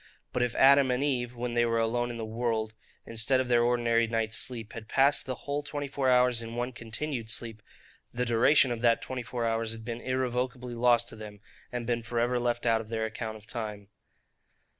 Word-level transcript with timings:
But 0.33 0.41
if 0.41 0.55
Adam 0.55 0.89
and 0.89 1.03
Eve, 1.03 1.35
(when 1.35 1.53
they 1.53 1.63
were 1.63 1.77
alone 1.77 2.09
in 2.09 2.17
the 2.17 2.25
world,) 2.25 2.73
instead 3.05 3.39
of 3.39 3.49
their 3.49 3.61
ordinary 3.61 4.07
night's 4.07 4.35
sleep, 4.35 4.73
had 4.73 4.87
passed 4.87 5.27
the 5.27 5.35
whole 5.45 5.61
twenty 5.61 5.87
four 5.87 6.09
hours 6.09 6.41
in 6.41 6.55
one 6.55 6.71
continued 6.71 7.29
sleep, 7.29 7.61
the 8.11 8.25
duration 8.25 8.71
of 8.71 8.81
that 8.81 9.03
twenty 9.03 9.21
four 9.21 9.45
hours 9.45 9.73
had 9.73 9.85
been 9.85 10.01
irrecoverably 10.01 10.73
lost 10.73 11.07
to 11.09 11.15
them, 11.15 11.39
and 11.71 11.85
been 11.85 12.01
for 12.01 12.19
ever 12.19 12.39
left 12.39 12.65
out 12.65 12.81
of 12.81 12.89
their 12.89 13.05
account 13.05 13.37
of 13.37 13.45
time. 13.45 13.89